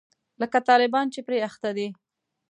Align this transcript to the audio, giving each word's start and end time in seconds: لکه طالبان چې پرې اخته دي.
لکه 0.41 0.57
طالبان 0.69 1.05
چې 1.13 1.19
پرې 1.27 1.37
اخته 1.47 1.69
دي. 1.77 1.87